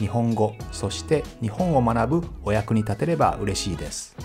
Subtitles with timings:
[0.00, 4.16] 日本語そして日本を学ぶお役に立てれば嬉しいです。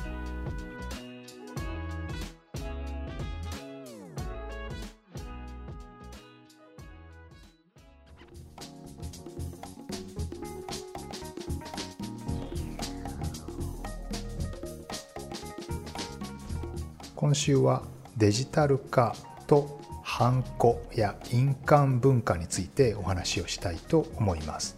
[17.15, 17.83] 今週は
[18.15, 19.13] デジタル化
[19.47, 24.77] とハンコや印鑑文化についてお話をしたいと思います、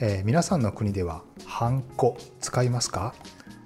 [0.00, 3.14] えー、皆さんの国ではハンコ使いますか、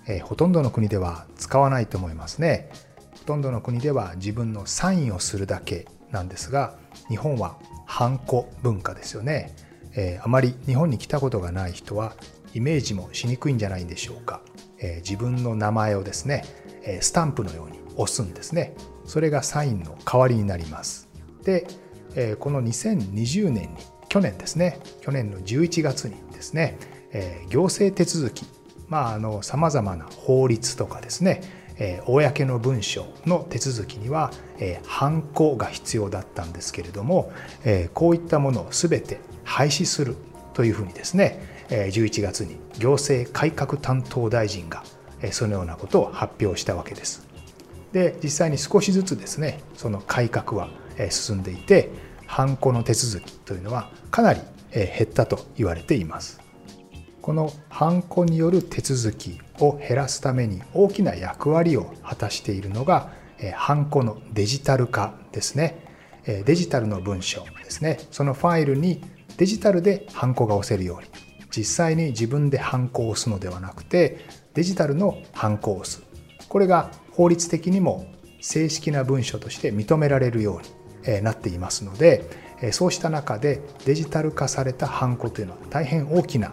[0.08, 2.70] えー、ほとんどの国では使わないと思いますね。
[3.18, 6.76] ほとんどの国では自分のサインをするだけなんですが
[7.08, 9.54] 日本はハンコ文化ですよね、
[9.94, 12.16] えー、あまり日本に来たことがない人は
[12.54, 14.42] イメージもしにくいんじゃないんでしょうか、
[14.78, 16.44] え自分の名前をですね
[16.82, 18.74] えスタンプのように押すんですね。
[19.04, 21.08] それがサインの代わりになります。
[21.44, 21.66] で
[22.14, 23.76] えこの2020年に
[24.12, 26.76] 去年ですね去年の11月にですね
[27.48, 28.44] 行政手続き
[28.86, 31.40] まああのさまざまな法律とかですね
[32.04, 34.30] 公の文書の手続きには
[34.84, 37.32] ハンコが必要だったんですけれども
[37.94, 40.14] こういったものを全て廃止する
[40.52, 44.84] というふうにですね11月に行政改革担当大臣が
[45.30, 47.26] そのようなことを発表したわけです。
[47.92, 50.68] で実際に少しずつですねその改革は
[51.08, 54.40] 進んでいてハンコの手続きというのはかなり
[54.72, 56.40] 減ったと言われています。
[57.20, 63.10] このハンコによる手続きを減らすために大きな役割を果たしているのが
[63.54, 65.84] ハンコのデジタル化ですね。
[66.24, 68.00] デジタルの文章ですね。
[68.10, 69.04] そのファイルに
[69.36, 71.08] デジタルでハンコが押せるように
[71.54, 74.24] 実際に自分でハンコを押すのではなくて
[74.54, 76.02] デジタルのハンコを押す。
[76.48, 78.06] これが法律的にも
[78.40, 80.81] 正式な文書として認められるように
[81.22, 82.28] なっていますので
[82.72, 86.52] そうした中でデジタル化されたハンコというのは大変大きな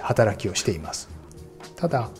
[0.00, 1.08] 働きをしています。
[1.76, 2.10] ただ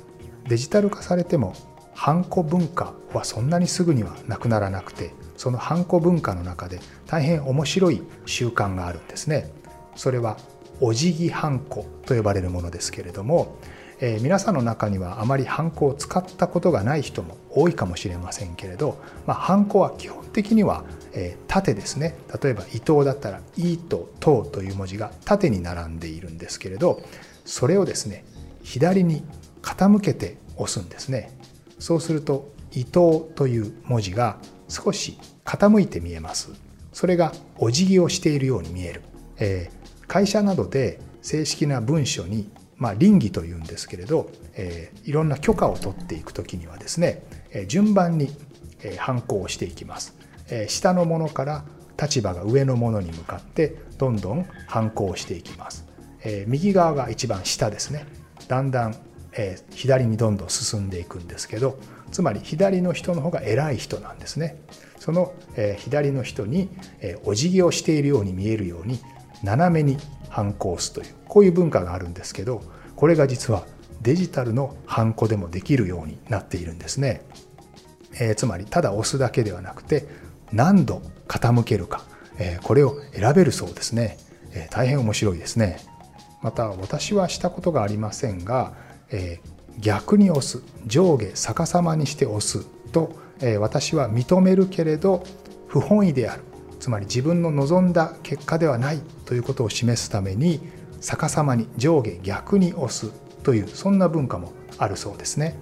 [0.48, 1.54] デジタル化されても
[1.94, 9.50] ハンコ文化はそんなにすぐにはなくならなくてそのハンコ文化の中で大変面白い習慣があるんですね。
[9.96, 10.38] それは
[10.80, 13.56] お辞儀ハンコと呼ばれるものですけれども
[14.02, 22.16] えー、皆さんの中にはあまりハンコを使ったことがない人も多いかもしれませんけれど、まあ、ハンコは基本的には、えー、縦ですね。
[22.42, 27.02] 例えば伊藤だったら「い」と「と」という文字が縦に並んでいるんですけれど
[27.44, 28.24] それをですね
[28.62, 29.22] 左に
[29.62, 31.36] 傾けて押すんですね。
[31.78, 34.38] そうすると「伊藤」という文字が
[34.68, 36.50] 少し傾いて見えます。
[36.92, 39.02] それがお辞儀をしているように見える、
[39.38, 42.50] えー、会社などで正式な文書に
[42.80, 48.30] まあ、倫理というんですけれど、えー、いろんな許可を取っていく時にはですね、えー、順番に、
[48.82, 50.16] えー、反抗をしていきます、
[50.48, 51.64] えー、下のものから
[52.00, 55.86] 立場が上のものに向かってどんどん反抗していきます、
[56.24, 58.06] えー、右側が一番下ですね。
[58.48, 58.96] だんだん、
[59.34, 61.78] えー、左にどんどん進んでいくんですけど
[62.10, 64.60] つまり左の人の方が偉い人なんですね。
[64.98, 66.68] その、えー、左の人に、
[67.00, 68.98] えー、お辞儀をしているように見えるように
[69.42, 69.98] 斜めに
[70.30, 72.62] ハンコを押すというこういう文化があるんですけど
[72.96, 73.66] これが実は
[74.00, 77.22] デジタルのハンコでもできるようになっているんですね、
[78.14, 80.06] えー、つまりただ押すだけではなくて
[80.52, 82.02] 何度傾けるか、
[82.38, 84.18] えー、これを選べるそうですね、
[84.52, 85.78] えー、大変面白いですね。
[86.42, 88.72] また私はしたことがありませんが、
[89.12, 89.40] え
[89.78, 93.12] 逆に押す上下逆さまにして押すと、
[93.42, 95.22] え私は認めるけれど
[95.68, 96.42] 不本意である。
[96.80, 100.60] つまり自分の望んだ結果ではないということを示すために
[101.00, 103.12] 逆さまに上下逆に押す
[103.42, 105.58] というそんな文化もあるそうですね。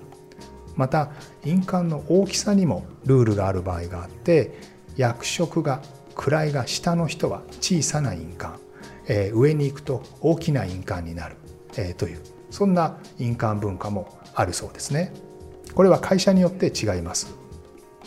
[0.77, 1.11] また
[1.45, 4.55] 印鑑の大きさにもルールがある場合があって
[4.97, 5.83] 役職が
[6.15, 8.59] 位が下の人は小さな印鑑、
[9.09, 11.37] えー、上に行くと大きな印鑑になる、
[11.77, 15.13] えー、というそんな印鑑文化もあるそうですね。
[15.75, 17.35] これは会社によって違います。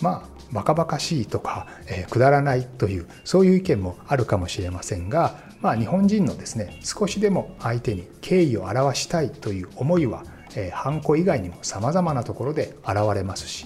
[0.01, 10.23] まあバカバカしいとか、えー、くだらないというそういう意見もあるかもしれませんが、まあ、日本人のですね少しでも相手に敬意を表したいという思いは、
[10.55, 13.65] えー、ハンコ以外にもさまざまなところで現れますし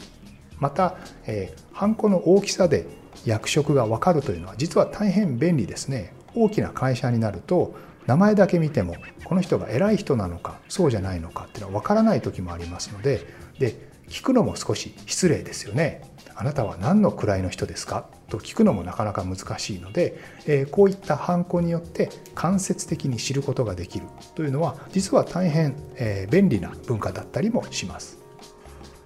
[0.59, 0.95] また、
[1.25, 2.85] えー、ハンコの大きさで
[3.25, 13.25] 役職が分かるというのは実は大変便利ですね大きな会社になると名前だけ見てもこの人が偉い人なのかそうじゃないのかっていうのは分からない時もありますので
[13.57, 16.14] で聞くのも少し失礼ですよね。
[16.35, 18.05] あなたは何の位の人ですか？
[18.29, 28.17] と聞くのもなかなか難しいので、え、こういったハンコによって間接的に知ることができるというのは実は大変、え、便利な文化だったりもします。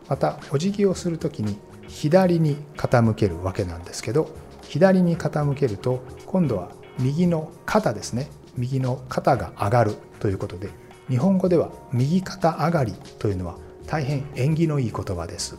[0.07, 4.29] またお辞儀をする時に左に傾けるわけなんですけど
[4.63, 8.27] 左に傾けると今度は右の肩ですね
[8.57, 10.69] 右の肩が上がるということで
[11.09, 15.57] 日本語では右肩上がりというのは大変縁起のいい言葉です。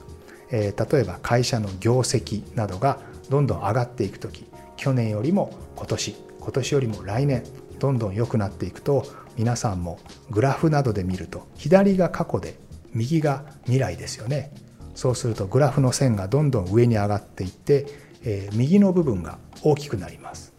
[0.50, 2.98] え、例えば会社の業績などが
[3.28, 7.44] どんどん上がっていく時去年よりも今年今年よりも来年
[7.78, 9.04] どんどん良くなっていくと
[9.36, 9.98] 皆さんも
[10.30, 12.58] グラフなどで見ると左が過去で
[12.92, 14.52] 右が未来ですよね。
[14.94, 17.86] そうするとグラフの線がどんどん上に上がっていって、
[18.22, 20.52] え、右の部分が大きくなります、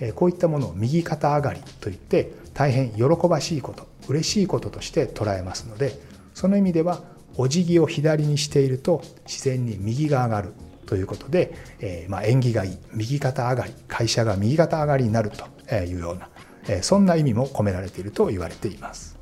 [0.00, 6.00] え、こういったものを右肩上がりといって大変喜ばしいこと嬉しいこととして捉えますので
[6.34, 7.02] その意味では
[7.36, 10.52] お辞儀を左にしていると自然に右が上がる
[10.86, 16.28] ということで、えー、まあ縁起がいい右肩上がり会社が右肩上がりになるというような、
[16.68, 19.18] え、そんな意味も込められていると言われています。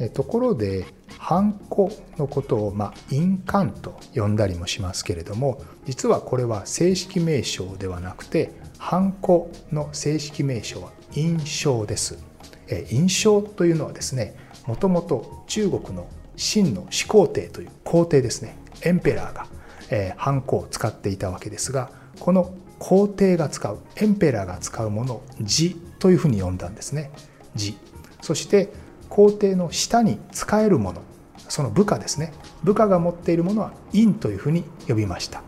[0.00, 0.86] えところで
[1.18, 12.18] ハンコのことを、まあ、印鑑と呼んだりもしますけれども実はこれは正式名称ではなくてハンコの正式名称は印象です。
[12.90, 16.06] 印象というのはですねもともと中国の
[16.38, 18.56] 秦の始皇帝という皇帝ですね。
[18.82, 19.46] エンペラーが、
[19.90, 21.90] えー、ハンコを使っていたわけですが
[22.20, 27.10] この皇帝が使うエンペラーが使うものを字というふうに呼んだんですね。
[27.56, 27.76] 字。
[28.22, 28.72] そして
[29.08, 31.02] 皇帝の下に使えるもの
[31.48, 32.32] その部下ですね。
[32.62, 35.42] 部下が持っているものは陰というふうに呼びました。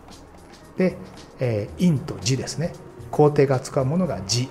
[0.76, 0.96] で、
[1.38, 2.72] えー、陰と字ですね。
[3.12, 4.48] 皇帝が使うものが字、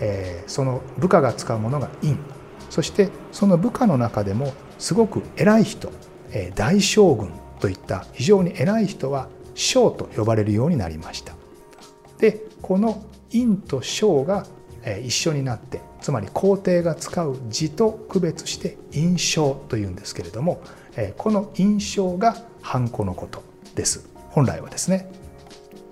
[0.00, 2.16] えー、その部下が使うものが陰。
[2.70, 5.92] そしてその部下の中でもすごく偉い人
[6.54, 7.30] 大将軍
[7.60, 11.34] といった非常に偉い人は将と呼ばれるようになりました。
[12.18, 14.46] でこの陰と将が
[15.02, 20.60] 一緒になってつまり皇帝が使う字と区別して印象というんですけれども
[21.16, 23.42] この印象がハンコのこと
[23.74, 24.08] です。
[24.30, 25.10] 本来はですね。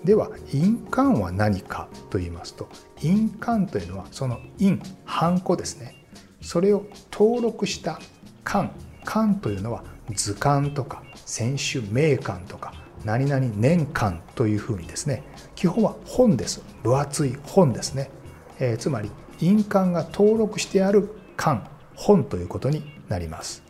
[0.04, 2.69] では印鑑は何かと言いますと
[3.00, 6.04] 印鑑というのはその印ハンコですね。
[6.42, 7.98] それを登録した
[8.44, 8.70] 漢
[9.05, 9.82] 漢というのは
[10.14, 12.75] 図鑑とか選手名鑑とか
[13.05, 15.23] 何々年間というふうにですね
[15.55, 16.62] 基本は本です。
[16.82, 18.11] 分厚い本ですね、
[18.58, 19.11] えー、つまり
[19.41, 23.62] 印鑑が登録してある漢本ということになります。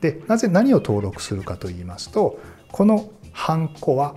[0.00, 2.40] でなぜ何を登録するかと言いますと
[2.72, 4.16] このハンコは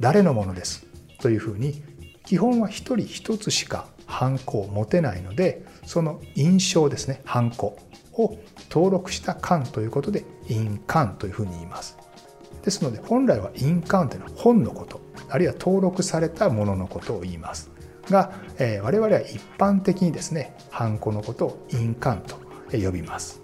[0.00, 0.86] 誰のものです
[1.20, 1.82] というふうに
[2.24, 7.78] 基本は一人一つしかハンコを持てないのでその印象ですねハンコ
[8.14, 8.38] を
[8.70, 11.98] 登録した官ということで印鑑というふうに言います。
[12.62, 17.70] ですので本来は印鑑というのは本のことあるいは登録されたもののことを言います。
[18.10, 22.36] が、えー、我々は一般的にですねハンコのことを印鑑と
[22.72, 23.42] 呼びます。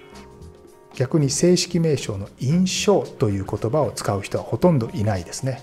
[0.94, 5.62] 逆に正式名称の印象という言葉を使う人はほとんどいないですね。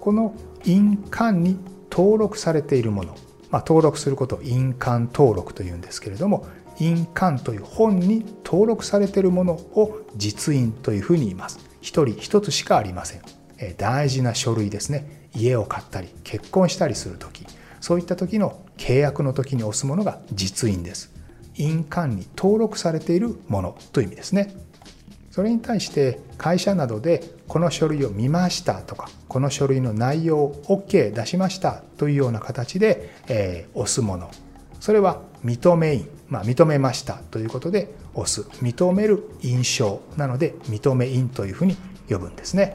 [0.00, 1.58] この印鑑に
[1.90, 3.14] 登録されているもの、
[3.50, 6.46] まあ、登録することを印鑑登録というんですけれども
[6.78, 11.58] 印鑑という本に登録されているものを実印というふうに言います。
[11.80, 13.22] 一人一つしかありません。
[13.76, 15.28] 大事な書類ですね。
[15.34, 17.46] 家を買ったり結婚したりする時
[17.80, 21.12] そういった時の契約の時に押すものが実印です。
[21.56, 24.54] 印鑑に登録されているものという意味ですね。
[25.30, 34.30] それに対して会社などでこの書類を見ましたとかこの書類の内容を OK 出しましたというような形で、えー、押すもの
[34.78, 41.76] それは認め印まあ、認めましたということで押す認める印象なので認め印というふうに
[42.08, 42.72] 呼ぶんですね。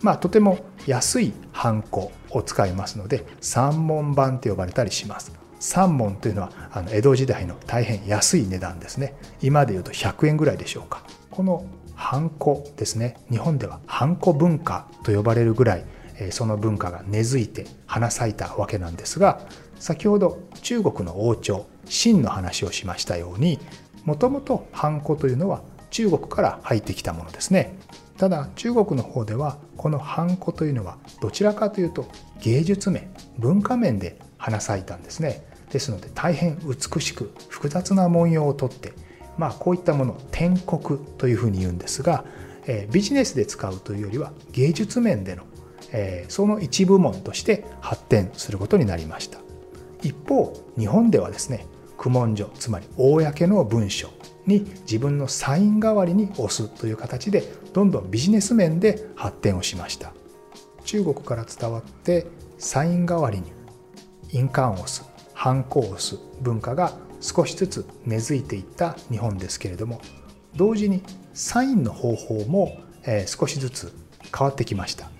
[0.00, 5.32] まあ、とても安いハンコを使いますので三文版と呼ばれたりします。
[5.60, 9.14] 三文というのはあの江戸時代の大変安い値段ですね。
[9.42, 11.02] 今で言うと100円ぐらいでしょうか。
[11.30, 13.16] このハンコですね。
[13.30, 15.84] 日本ではハンコ文化と呼ばれるぐらい
[16.30, 19.40] その文化が根付いて花咲いたわけなんですが
[19.78, 23.58] 先ほど中国の王朝秦の話をしましたように
[24.04, 27.76] もともとハンコというのは中国から入ってきたものですね
[28.16, 32.06] ただ中国の方ではこのハンコというのはどちらかというと
[32.40, 38.92] 芸術面文化面で花咲いたんですねですので大変美しく複雑な文様をとって
[39.38, 42.24] まあこういったものを天国というふうに言うんですが、
[42.66, 45.44] えビジネスで使うというよりは芸術面での、
[45.92, 49.38] えその一部門として発展することになりました。
[50.02, 54.10] 一方日本ではですね公文書つまり公の文書
[54.46, 60.12] に自分のサイン代わりに押すという形でどんどんビジネス面で発展をしました。
[60.84, 62.26] 中国から伝わって
[62.58, 63.52] サイン代わりに
[64.30, 66.92] 印鑑を押すハンコを押す文化が
[67.24, 70.02] 少しずつ根付いていった日本ですけれども
[70.54, 71.02] 同時に
[71.32, 72.76] サインの方法も
[73.26, 73.92] 少しずつ
[74.36, 75.10] 変わってきました。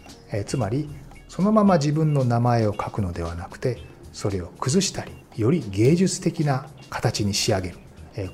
[0.44, 0.90] つまり
[1.28, 3.78] そのまま自分の名前を書くのではなくて
[4.12, 7.78] それを崩したりより芸術的な形に仕上げる。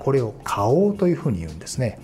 [0.00, 2.00] これを花王というふうに言うんですね。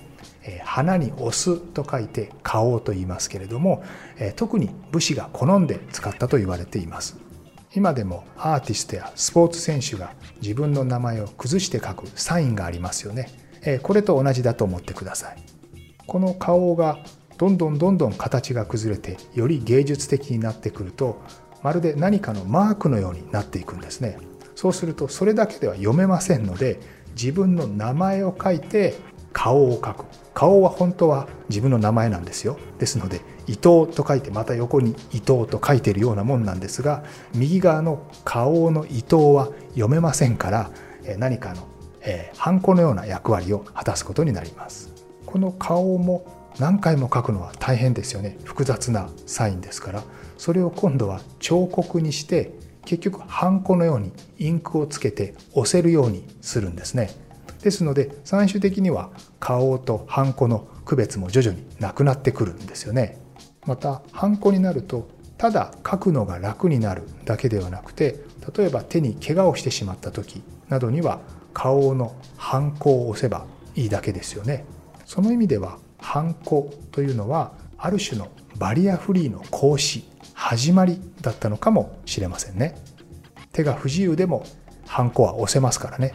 [0.64, 3.82] 花に押すと書いて花王と言いますけれども
[4.36, 7.18] 特に武士が好んで使ったと言われています。
[7.76, 13.28] 今でもアーティストやスポーツ選手が自分の名前を崩して書くサインがありますよね。
[13.82, 15.36] これと同じだと思ってください。
[16.06, 16.98] この花王が
[17.36, 21.20] どんどんどんどん形が崩れてより芸術的になってくると
[21.62, 24.16] まるで何かのマークのようになっていくんですね。
[24.54, 26.80] そうするとそれだけでは読めませんので
[27.10, 28.94] 自分の名前を書いて
[29.34, 30.06] 顔を書く。
[30.32, 32.58] 顔は本当は自分の名前なんですよ。
[32.78, 40.70] ですので伊藤と書いてまた横に伊藤と書いてるようなもんなんですが右側の顔の伊藤は読めませんから
[41.18, 41.68] 何かの
[42.36, 44.92] ハンコのような役割を果たすことになります。
[45.24, 46.26] この顔も
[46.58, 48.38] 何回も書くのは大変ですよね。
[48.44, 50.02] 複雑なサインですから。
[50.38, 52.52] それを今度は彫刻にして
[52.84, 57.10] 結局ハンコのようにインクをつけて押せるようにするんですね。
[57.62, 59.10] ですので最終的には
[59.40, 63.18] 顔とハンコの区別も徐々になくなってくるんですよね。
[63.66, 65.08] またハンコになると
[65.38, 68.20] ただ書くのが楽になるだけではなくて
[68.56, 71.20] 例えば手に怪我をしてしまった時などには
[71.52, 74.64] 顔のハンコを押せばいいだけですよね。
[75.04, 80.04] その意味ではハンコというのはある種のバリアフリーの講師
[80.34, 82.76] 始まりだったのかもしれませんね。
[83.52, 84.44] 手が不自由でも
[84.86, 86.14] ハンコは押せますからね。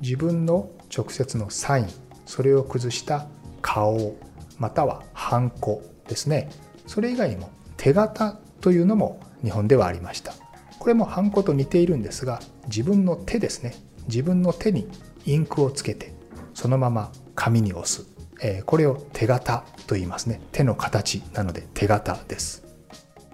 [0.00, 1.86] 自分の直接のサイン
[2.24, 3.26] それを崩した
[3.62, 4.14] 顔
[4.58, 6.50] またはハンコですね。
[6.88, 10.32] それ以外にも手形というのも日本ではありました。
[10.78, 13.74] これもハンコと似ているんですが自分の手ですね。
[14.08, 14.88] 自分の手に
[15.26, 16.14] インクをつけて
[16.54, 18.06] そのまま紙に押す。
[18.40, 20.40] えこれを手形と言いますね。
[20.50, 22.64] 手の形なので手形です。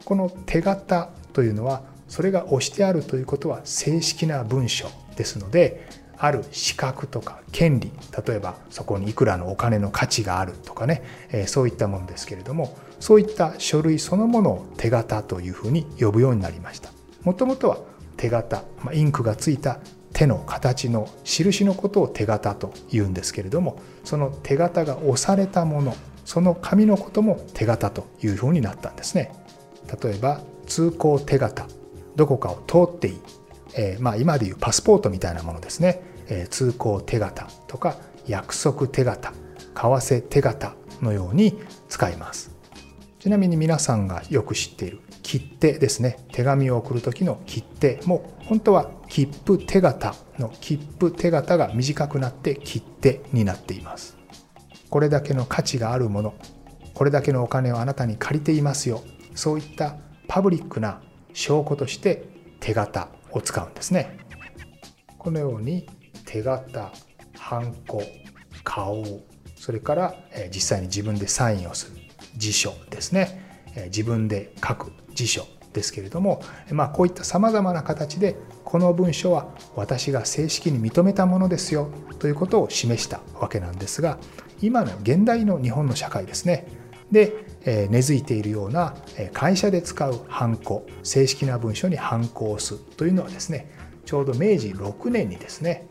[0.05, 5.87] この手形というのはそれが押してあるということは正式な文書ですので
[6.19, 7.91] ある資格とか権利
[8.27, 16.89] 例えばそこにいくらのお金の価値があるとかね、えそういったものですけれどもそういった書類そのものを手形というふうに呼ぶようになりました。
[17.23, 17.77] もともとは
[18.17, 19.79] 手形、まインクがついた
[20.15, 25.95] 手の形の印のことを手形と言うんですけれどもその手形が押されたもの
[26.25, 29.35] その紙のことも手形というふうになったんですね。
[30.03, 31.67] 例えば通行手形
[32.17, 33.21] どこかを通っていい、
[33.75, 39.35] えー、まあ今でいうパスポートみたいなものですね、えー、通行手形とか約束手形為
[39.75, 41.59] 替手形のように
[41.91, 42.54] 使います。
[43.25, 46.19] ちなみに皆さんがよく知っている切手ですね。
[46.31, 54.19] 手紙を送る時の切手も本当は切符手形の切符手形が短くなって切手になっています。
[54.91, 56.35] これだけの価値があるもの
[56.93, 59.03] これだけのお金をあなたに借りていますよ。
[59.35, 59.97] そういった
[60.29, 61.01] パブリックな
[61.33, 62.29] 証拠として
[62.61, 64.19] 手形を使うんですね。
[65.17, 65.89] このように
[66.27, 66.93] 手形
[67.39, 68.03] ハンコ
[68.65, 69.03] 顔
[69.57, 70.15] それから
[70.53, 72.04] 実際に自分でサインをする。
[72.37, 73.43] 辞書ですね。
[73.87, 84.19] 自分で書く辞書ですけれども、まあ、こういったさまざまな形でこの文書は私が正式に認めたものですよということを示したわけなんですが
[84.63, 86.67] 今の現代の日本の社会ですね。
[87.11, 88.95] で根付いているような
[89.33, 93.71] 会社で使うハンコ正式な文書にハンコを押すというのはですね
[94.05, 95.87] ちょうど明治6年にですね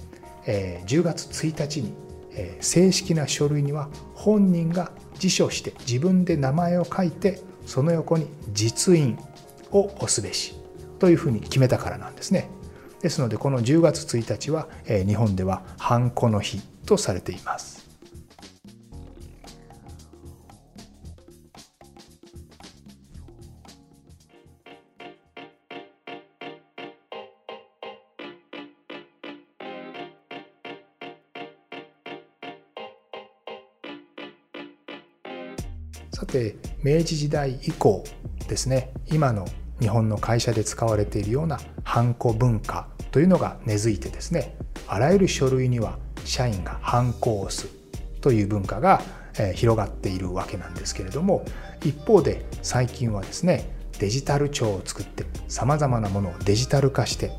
[0.46, 1.94] 10月1日に
[2.60, 9.18] 正式な書類には本人が辞書して自分で名前を書いてその横に実印
[9.72, 10.56] を押すべし
[11.00, 12.50] というふうに決めたからなんですね。
[13.02, 17.83] ですのでこの10月1日は日本ではハンコの日とされています。
[36.34, 38.04] さて明治時代以降
[38.48, 39.46] ですね今の
[39.80, 47.68] 日本の会社で使われているようなハンコ文化というのが根付いてですねあらゆる書類には社員がハンコを押す
[48.20, 49.04] という文化が
[49.54, 51.46] 広がっているわけなんですけれども
[51.86, 57.30] 一方で最近はですねデジタル庁を作ってさまざまなものをデジタル化して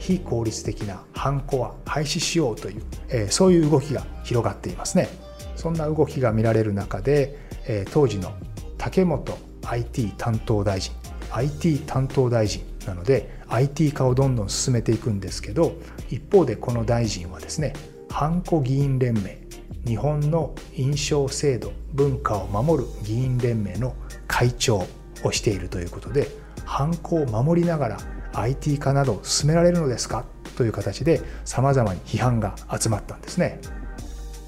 [0.00, 5.08] 非効率的なハンコは廃止しようというそういう動きが広がっていますね。
[5.54, 8.34] そんな動きが見られる中でえ当時の
[8.78, 10.94] 竹本 IT 担当大臣
[11.30, 15.74] IT 担当大臣なので IT 化をどんどん進めていくんですけど
[16.10, 17.72] 一方でこの大臣はですね
[18.10, 19.38] ハンコ議員連盟
[19.86, 23.94] 日本の印象制度文化を守る議員連盟の
[24.26, 24.86] 会長
[25.22, 26.28] をしているということで
[26.64, 27.98] ハンコを守りながら
[28.34, 30.24] IT 化などを進められるのですか
[30.56, 33.60] という形でさまざまに批判が集まったんですね。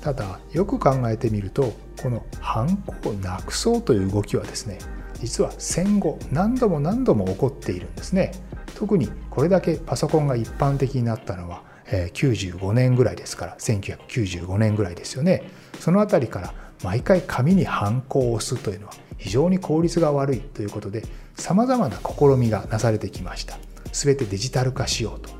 [0.00, 4.78] ただよく考えてみるとこのハンコをなくそうという動きはですね
[5.20, 8.32] 実は戦後何度も何度も起こっているんですね。
[8.76, 15.50] 特にこれだけパソコンが一般的になったのは95年ぐらいですから1995年ぐらいですよね。
[15.80, 21.02] その辺りから毎回紙にハンコを押すというのは非常に効率が悪いということで
[21.34, 23.58] さまざまな試みがなされてきました。
[23.92, 25.30] 全てデジタル化しようと。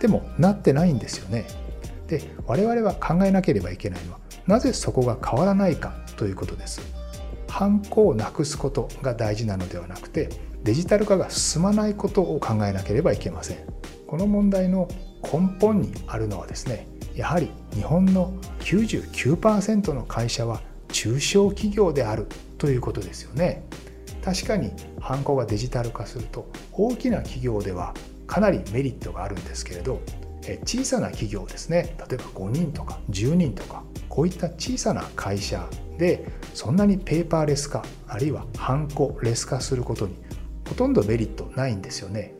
[0.00, 1.46] でもなってないんですよね。
[2.08, 6.80] で我々は考えなければいけないのはなぜそこが変わらないかということです。
[7.48, 10.28] ハンコをなくすことが大事なのではなくて
[10.64, 13.58] デジタル化が進まないことを考えなければいけません。
[14.06, 14.88] この問題の
[15.22, 20.62] 根本にあるのはですねやはり日本の99%の会社は
[20.92, 23.64] 中小企業であるということですよね。
[24.24, 27.94] 確かにハンコがデジタル化すると大きな企業では
[28.26, 30.00] かなりメリットがあるんですけれど
[30.64, 31.96] 小さな企業ですね。
[32.08, 36.24] 例えば5人とか10人とかこういった小さな会社で
[36.54, 40.16] そんなにペーパーレス化あるいはハンコレス化することに
[40.68, 42.34] ほとんどメリットないんですよね。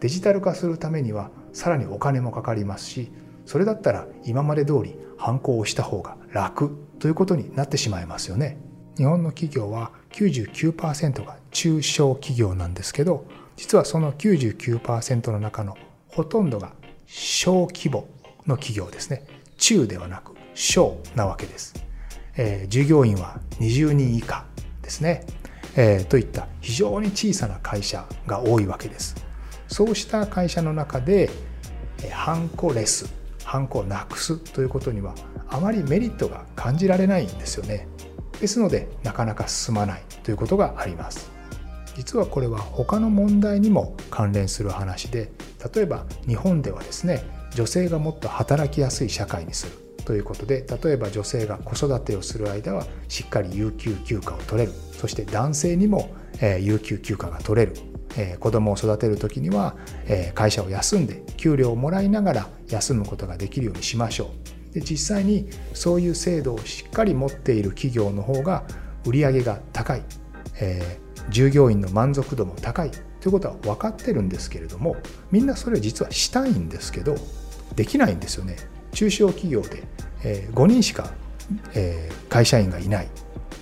[0.00, 3.10] デジタル化するためにはさらにお金もかかりますし
[3.46, 8.58] それだったら今まで通りハンコをした方が楽ということになってしまいますよね。
[8.96, 15.76] 日本の企業は99%が中小企業なんですけど実はその99%の中の
[16.08, 16.72] ほとんどが
[17.06, 18.08] 小規模
[18.46, 19.26] の企業ですね。
[19.56, 21.74] 中ではなく小なわけです、
[22.36, 24.44] えー、従業員は20人以下
[24.82, 25.26] ですね、
[25.76, 29.16] えー、といった非常に小さな会社が多いわけです。
[29.68, 31.28] そうした会社の中で
[32.12, 33.12] ハンコレス
[33.44, 35.14] ハンコをなくすということには
[35.48, 37.88] あまりメリットが感じられないんですよね。
[38.40, 41.30] ですのでなかなか進まないということがあります。
[41.96, 45.30] 実はこれは他の問題にも関連する話で
[45.72, 47.24] 例えば日本ではですね
[47.54, 49.72] 女性がもっと働きやすい社会にする。
[50.04, 54.72] ということで例えば女性が子育てをする間はしっかり有給休暇を取れる。
[54.92, 56.14] そして男性にも
[56.60, 57.74] 有給休暇が取れる。
[58.38, 59.74] 子供を育てる時には
[60.34, 64.30] 会社を休んで給料をもらいながら休むことができるようにしましょ
[64.70, 64.74] う。
[64.74, 68.64] で実際にそういう制度をしっかり持っている企業の方が
[69.06, 70.02] 売り上げが高い、
[70.60, 70.98] え、
[71.30, 72.90] 従業員の満足度も高い。
[73.26, 74.94] ということは分かってるんですけれども
[75.32, 77.16] みんなそれを実はしたいんですけど
[77.74, 78.54] できないんですよね
[78.92, 79.82] 中小企業で、
[80.22, 81.10] えー、5人しか、
[81.74, 83.08] えー、会社員がいない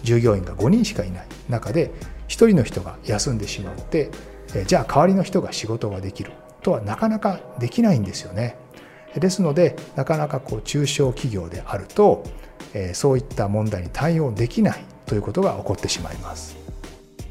[0.03, 1.93] 従業員が5人しかいない中で
[2.29, 4.11] 1人の人が休んでしまって、
[4.55, 8.59] えー、じゃあ代わりの人が仕事ができるとはなかなかできないんですよね。
[9.15, 12.23] ですのでなかなかこう中小企業であると、
[12.75, 16.55] えー、そういった問題に対応できないということが起こってしまいます。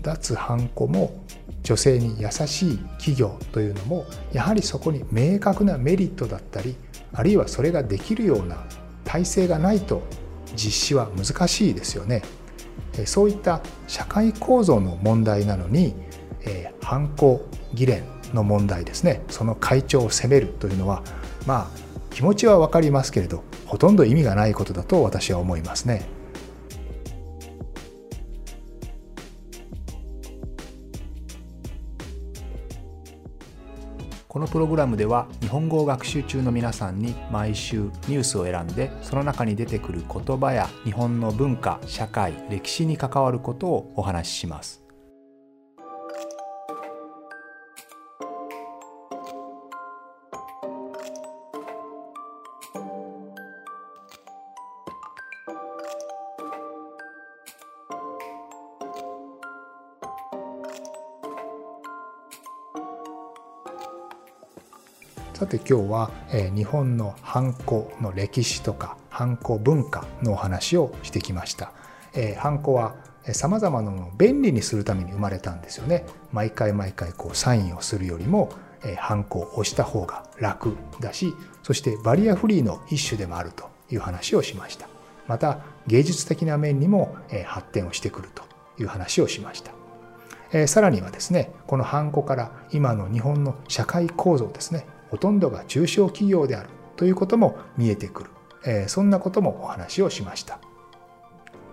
[0.01, 1.23] 脱ハンコも
[1.63, 6.75] 女性に優しい企業というのもやはりそこに明確なメリットだったり
[7.13, 8.65] あるいはそれができるような
[9.05, 10.03] 体制がないと
[10.55, 12.21] 実施は難しいですよね。
[13.05, 15.95] そういった社会構造の問題なのに、
[16.41, 21.03] えー、犯行議連の問題ですねその会長を責めるというのは
[21.45, 21.77] まあ
[22.11, 26.05] 気持ちは分かりますけれどほとんど意味がないことだと私は思いますね。
[34.33, 44.82] このプログラムでは日本語を学習中の皆さんに毎週ニュースを選んでその中に出てくる言葉や日本の文化社会歴史に関わることをお話しします。
[65.53, 71.73] さて今日は、え日本のハンコの歴史とかハンコ文化のお話をしてきました。
[72.15, 72.95] えー、ハンコは
[73.33, 76.07] さまざまなのを便利にするために生まれたんですよね。
[76.31, 78.51] 毎回毎回こうサインをするよりも、
[78.83, 84.87] えー、ハンコを押した方が楽だしそしてバリアフリーの一種でもあるという話をしました。
[85.27, 88.43] また芸術的な面にも、えー、発展をしてくると
[88.81, 89.71] いう話をしました。
[90.51, 98.29] えー、さらにはですねこのハンコから今の日本の社会構造ですねほとんどが中小企業であるということも見えてくる、
[98.65, 100.57] えー、そんなこともお話をしました。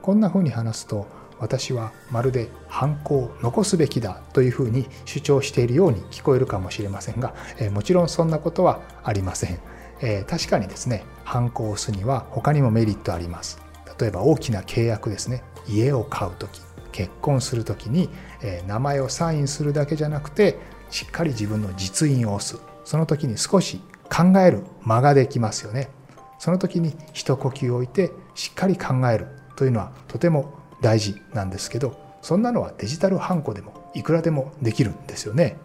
[0.03, 1.07] こんなふうに話すと
[1.39, 9.59] 私はまるで犯行を残すべきだというふうに主張しているように聞こえるかもしれませんが、えー、もちろんそんなことはありません、
[10.03, 13.63] えー、確かにですね犯行をすには他にもメリットあります。
[13.99, 15.43] 例えば大きな契約ですね。
[15.67, 16.61] 家を買う時
[16.93, 18.11] 結婚する時に、
[18.43, 20.59] えー、名前をサインするだけじゃなくて
[20.91, 22.70] しっかり自分の実印を押す。
[22.91, 23.81] その時に少し
[24.13, 25.91] 考える間ができますよね。
[26.41, 35.57] その時に一呼吸置いてしっかり考えるというのはとても大事なんですけどそんなのはデジタルハンコでもいくらでもできるんですよね。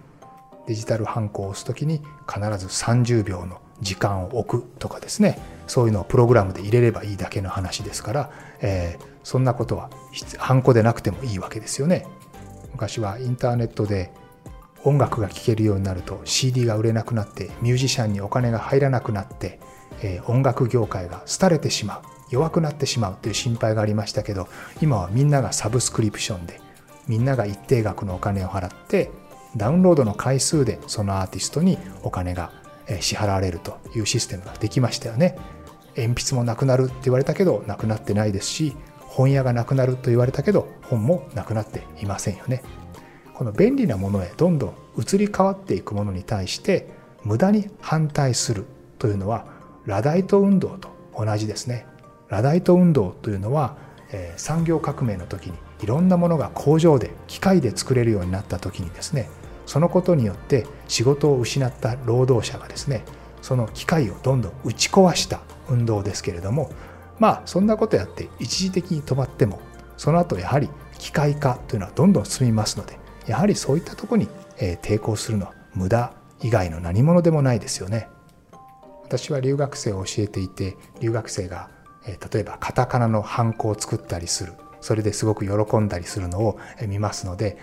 [0.68, 5.40] デジタルハンコを押す時に必ず30秒の時間を置くとかですね。
[5.66, 9.90] そういうのをプログラムで入れればいいだけの話ですから、えー、そんなことは
[10.38, 12.06] ハンコでなくてもいいわけですよね。
[12.72, 14.12] 昔はインターネットで
[14.86, 19.60] 音楽が聴けるようになると CD が売れなくなってミュージシャンにお金が入らなくなって、
[20.02, 24.48] えー、音楽業界が廃れてしまう弱くなってしまうという心配がありましたけど
[24.82, 26.62] 今はみんながサブスクリプションで
[27.08, 29.12] みんなが一定額のお金を払って
[29.58, 32.52] ダウンロードの回数でそのアーティストにお金が
[33.00, 35.38] 支払われるというシステムができましたよね。
[35.96, 42.64] 鉛筆もなくなるって言われたけどなくなってないですし本屋がなくなると言われたけど本もなくなっていませんよね。
[43.36, 46.88] この便利なものへどんどん移り変わっていくものに対して
[47.24, 48.66] 無駄に反対する
[48.98, 49.46] というのは
[49.86, 51.86] ラダイト運動と同じですね。
[52.30, 53.76] ラダイト運動というのは、
[54.12, 59.30] えー、産業革命の時にいろんなものが工場で機械で作れるようになった時にですね
[59.66, 63.04] そのことによって仕事を失った労働者がですね
[63.42, 66.72] その機械をどんどん打ち壊した運動ですけれども
[67.20, 69.60] まあそんなことやって一時的に止まっても
[69.98, 78.08] その後やはり機械化というのはどんどん進みますのでやはりそういったとこに抵抗するのは無駄以外の何者でもないですよね。
[79.04, 81.70] 私は留学生を教えていて留学生が
[82.06, 87.58] 例えばカタカナのハンコを作ったりするそれですごく喜んだりするのを見ますので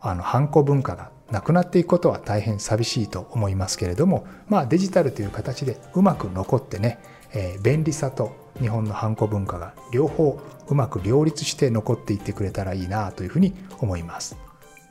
[0.00, 6.98] あのハンコ文化がなくなっていくことは大変寂しいと思いますけれどもまあデジタルという形でうまく残ってね、
[7.32, 14.49] えー、便利さと日本のハンコ文化が両方うまく両立して残っていってくれたらいいなというふうに思います。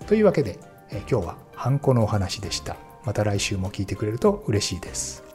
[0.09, 0.57] というわけで、
[0.89, 2.77] え、今日はハンコのお話でした。
[3.05, 5.28] また来週も聞いてくれると嬉しいです。